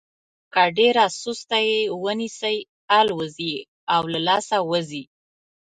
که 0.53 0.63
ډېره 0.77 1.03
سسته 1.21 1.57
یې 1.69 1.79
ونیسئ 2.03 2.57
الوزي 2.99 3.55
او 3.93 4.01
له 4.11 4.19
لاسه 4.27 4.57
وځي. 4.69 5.03